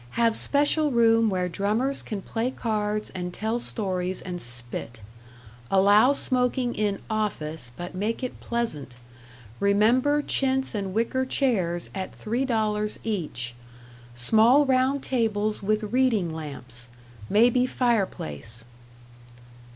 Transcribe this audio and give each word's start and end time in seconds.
Have 0.17 0.35
special 0.35 0.89
room 0.89 1.29
where 1.29 1.47
drummers 1.47 2.01
can 2.01 2.23
play 2.23 2.49
cards 2.49 3.11
and 3.11 3.31
tell 3.31 3.59
stories 3.59 4.19
and 4.19 4.41
spit. 4.41 4.99
Allow 5.69 6.13
smoking 6.13 6.73
in 6.73 7.01
'office,' 7.07 7.71
but 7.77 7.93
make 7.93 8.23
it 8.23 8.39
pleasant. 8.39 8.95
Rem. 9.59 10.23
chintz 10.25 10.73
and 10.73 10.95
wicker 10.95 11.23
chairs 11.23 11.91
at 11.93 12.17
$3 12.17 12.97
each. 13.03 13.53
Small 14.15 14.65
round 14.65 15.03
tables 15.03 15.61
with 15.61 15.83
reading 15.93 16.33
lamps. 16.33 16.87
Maybe 17.29 17.67
fireplace. 17.67 18.65